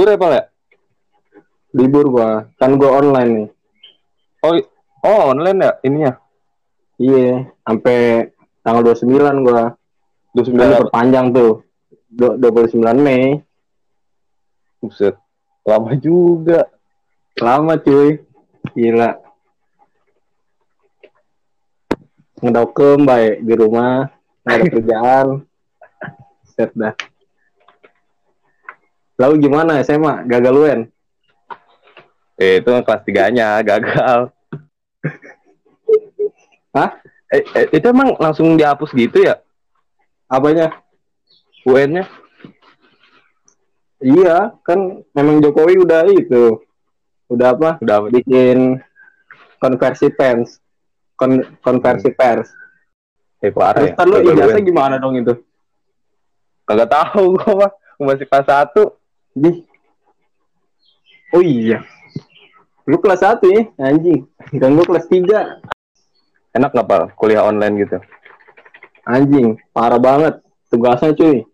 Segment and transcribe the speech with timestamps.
[0.00, 0.42] Libur ya, Pak ya?
[1.76, 2.48] Libur gua.
[2.56, 3.48] Kan gua online nih.
[4.40, 4.56] Oh,
[5.04, 6.12] oh online ya ininya?
[6.96, 8.32] Iya, sampai
[8.64, 9.76] tanggal 29 gua.
[10.32, 10.80] 29 Udah apa?
[10.88, 11.52] perpanjang tuh.
[12.08, 13.44] Du- 29 Mei.
[14.80, 15.20] Buset.
[15.68, 16.64] Lama juga.
[17.36, 18.24] Lama cuy.
[18.72, 19.20] Gila.
[22.40, 24.08] Ngedokem baik di rumah.
[24.48, 25.44] Ada kerjaan.
[26.56, 26.96] Set dah.
[29.20, 30.24] Lalu gimana SMA?
[30.24, 30.80] Gagal UN?
[32.40, 34.32] Eh, itu kelas 3-nya gagal.
[36.72, 36.90] Hah?
[37.28, 39.36] Eh, eh, itu emang langsung dihapus gitu ya?
[40.24, 40.72] Apanya?
[41.68, 42.08] UN-nya?
[44.00, 46.64] Iya, kan memang Jokowi udah itu.
[47.28, 47.76] Udah apa?
[47.84, 48.06] Udah apa?
[48.08, 48.80] Bikin
[49.60, 50.56] konversi pers.
[51.20, 52.48] Kon konversi pers.
[53.44, 54.08] Eh, parah Terus ya?
[54.08, 55.36] lu ijazah gimana dong itu?
[56.64, 57.72] Kagak tahu gua mah.
[58.00, 58.99] Gua masih kelas 1.
[59.32, 59.50] Di.
[61.30, 61.82] Oh iya.
[62.88, 64.26] Lu kelas 1 ya, anjing.
[64.50, 65.62] Dan gua kelas 3.
[66.50, 67.02] Enak nggak, Pak?
[67.14, 67.98] Kuliah online gitu?
[69.06, 71.46] Anjing, parah banget tugasnya cuy.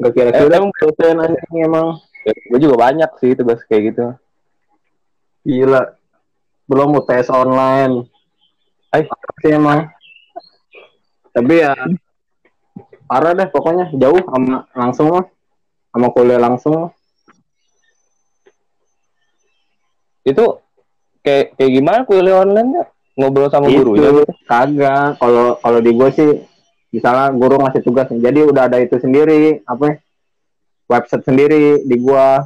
[0.00, 1.88] Gak kira-kira Eh, emang- dosen anjing emang
[2.20, 4.06] Ya, gue juga banyak sih tugas kayak gitu.
[5.40, 5.96] gila.
[6.68, 8.04] Belum mau tes online.
[8.92, 9.08] Ay.
[9.08, 9.80] Parah sih emang.
[11.32, 11.72] Tapi ya
[13.08, 15.24] parah deh pokoknya jauh sama langsung mah.
[15.90, 16.94] Sama kuliah langsung.
[20.22, 20.60] Itu
[21.20, 22.84] kayak kayak gimana kuliah online ya?
[23.18, 24.24] Ngobrol sama Itu gurunya gitu?
[24.46, 25.18] kagak.
[25.18, 26.30] Kalau kalau di gue sih
[26.90, 29.94] misalnya guru ngasih tugas jadi udah ada itu sendiri apa ya,
[30.90, 32.42] website sendiri di gua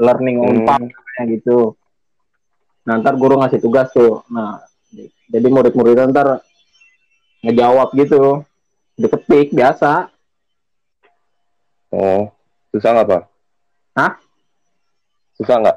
[0.00, 0.48] learning Hmm.
[0.64, 1.76] unpad kayak gitu.
[2.88, 4.24] Nah ntar guru ngasih tugas tuh.
[4.28, 4.60] Nah
[5.28, 6.40] jadi murid-murid ntar
[7.42, 8.44] ngejawab gitu,
[8.94, 10.08] diketik biasa.
[11.92, 12.32] Oh,
[12.72, 13.22] susah nggak, Pak?
[13.94, 14.12] Hah?
[15.36, 15.76] Susah nggak?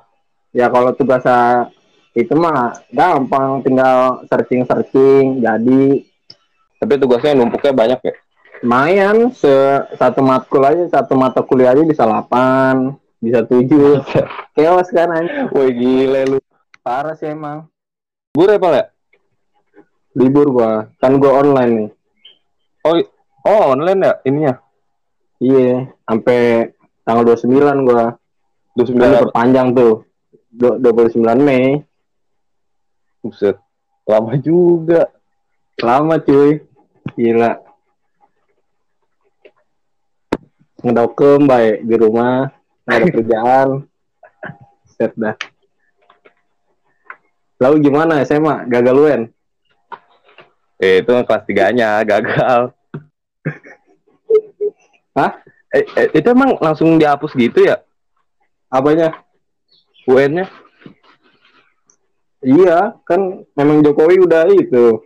[0.51, 1.67] Ya kalau tugasnya
[2.11, 5.43] itu mah gampang, tinggal searching-searching.
[5.43, 6.07] Jadi
[6.75, 8.15] Tapi tugasnya numpuknya banyak ya?
[8.63, 9.51] lumayan se
[9.93, 13.61] satu matkul aja satu mata kuliah aja bisa 8 bisa 7
[14.55, 15.51] chaos kan anjing.
[15.51, 16.37] Woi gile lu.
[16.79, 17.67] parah sih emang
[18.33, 18.85] Libur ya, Pak ya?
[20.15, 21.89] libur gua kan gua online nih
[22.81, 22.95] Oh,
[23.43, 24.53] oh online ya ininya?
[25.37, 26.71] iya sampai
[27.05, 28.17] tanggal 29 gua.
[28.75, 29.21] 29 kan apa?
[29.29, 29.93] perpanjang tuh.
[30.49, 31.79] Du- 29 Mei.
[33.21, 33.55] Buset.
[34.05, 35.07] Lama juga.
[35.77, 36.59] lama cuy.
[37.13, 37.59] Gila.
[40.81, 42.51] Ngedokem baik di rumah.
[42.85, 43.67] Nggak ada kerjaan.
[44.85, 45.35] Set dah.
[47.55, 49.21] Lalu gimana SMA gagal UN
[50.75, 52.75] Eh, itu kelas 3-nya gagal.
[55.15, 55.31] Hah?
[55.75, 57.83] Eh, eh, itu emang langsung dihapus gitu ya?
[58.67, 59.11] apanya
[60.05, 60.47] UN-nya?
[62.41, 65.01] iya kan memang Jokowi udah itu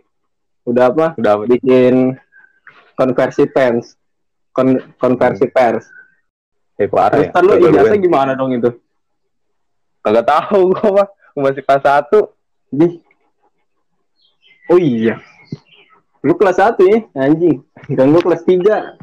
[0.62, 1.44] udah apa Udah apa?
[1.46, 2.14] bikin
[2.94, 3.96] konversi pers
[4.50, 5.88] kon konversi pers
[6.76, 7.40] Eh, parah terus ya?
[7.44, 8.70] lu ijazah gimana dong itu
[10.00, 11.08] Kagak tahu gua mah.
[11.36, 12.08] Masih kelas 1.
[12.70, 12.88] di
[14.66, 15.20] oh iya
[16.20, 17.60] lu kelas 1 ya anjing
[17.90, 18.99] dan gua kelas 3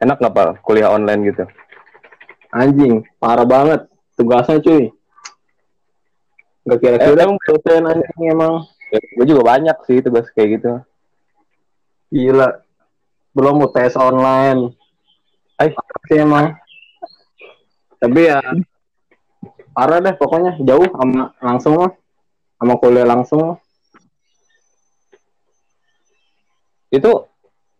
[0.00, 0.48] Enak nggak, Pak?
[0.64, 1.44] Kuliah online gitu?
[2.50, 3.86] anjing parah banget
[4.18, 4.90] tugasnya cuy
[6.66, 10.72] Gak kira-kira Eh, emang- dosen anjing emang Ya, gue juga banyak sih tugas kayak gitu.
[12.10, 12.58] gila
[13.30, 14.74] belum mau tes online
[15.54, 15.70] Ay.
[15.70, 16.46] Parah sih emang
[17.96, 18.42] tapi ya
[19.70, 21.94] parah deh pokoknya jauh sama langsung mah
[22.58, 23.62] sama kuliah langsung
[26.90, 27.30] Itu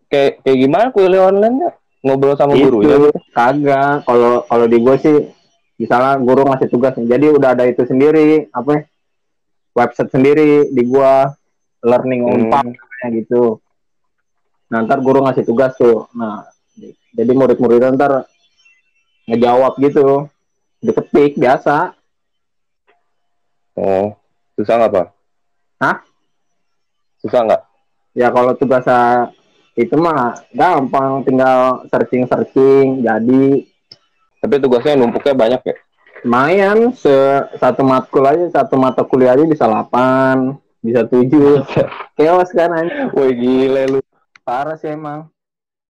[0.06, 1.74] kayak kayak gimana kuliah online?
[2.00, 3.20] Ngobrol sama gurunya itu gitu?
[3.30, 5.16] kagak kalau kalau di gue sih
[5.76, 8.80] misalnya guru ngasih tugas jadi udah ada itu sendiri apa ya,
[9.72, 11.32] website sendiri di gua
[11.80, 12.72] learning Hmm.
[13.00, 13.60] kayak gitu
[14.66, 16.44] nah ntar guru ngasih tugas tuh nah
[17.12, 18.24] jadi murid-murid ntar
[19.24, 20.28] ngejawab gitu
[20.78, 21.96] diketik biasa
[23.78, 24.12] Oh,
[24.58, 25.06] susah nggak, Pak?
[25.80, 25.96] Hah?
[27.16, 27.62] Susah nggak?
[28.12, 29.30] ya kalau tugasnya
[29.78, 33.44] itu mah gampang tinggal searching-searching jadi
[34.40, 35.76] Tapi tugasnya numpuknya banyak ya?
[36.24, 37.12] lumayan se
[37.56, 40.52] satu matkul aja satu mata kuliah aja bisa 8
[40.84, 41.64] bisa 7
[42.16, 42.72] chaos kan.
[43.16, 44.00] Woi gile lu.
[44.44, 45.28] parah sih emang